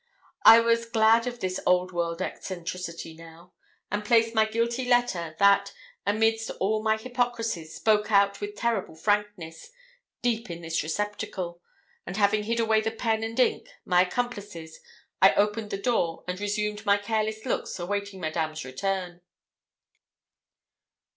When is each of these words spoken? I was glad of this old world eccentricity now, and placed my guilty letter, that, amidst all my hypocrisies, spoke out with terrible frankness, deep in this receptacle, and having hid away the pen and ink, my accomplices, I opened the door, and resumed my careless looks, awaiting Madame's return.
I 0.45 0.59
was 0.61 0.87
glad 0.87 1.27
of 1.27 1.39
this 1.39 1.59
old 1.63 1.91
world 1.91 2.23
eccentricity 2.23 3.13
now, 3.13 3.53
and 3.91 4.03
placed 4.03 4.33
my 4.33 4.45
guilty 4.45 4.83
letter, 4.85 5.35
that, 5.37 5.73
amidst 6.07 6.49
all 6.59 6.81
my 6.81 6.97
hypocrisies, 6.97 7.75
spoke 7.75 8.11
out 8.11 8.41
with 8.41 8.55
terrible 8.55 8.95
frankness, 8.95 9.69
deep 10.23 10.49
in 10.49 10.61
this 10.61 10.81
receptacle, 10.81 11.61
and 12.03 12.17
having 12.17 12.45
hid 12.45 12.59
away 12.59 12.81
the 12.81 12.89
pen 12.89 13.21
and 13.23 13.39
ink, 13.39 13.69
my 13.85 14.01
accomplices, 14.01 14.79
I 15.21 15.35
opened 15.35 15.69
the 15.69 15.77
door, 15.77 16.23
and 16.27 16.39
resumed 16.39 16.83
my 16.83 16.97
careless 16.97 17.45
looks, 17.45 17.77
awaiting 17.77 18.19
Madame's 18.19 18.65
return. 18.65 19.21